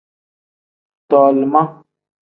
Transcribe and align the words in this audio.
Tolima. 1.09 1.63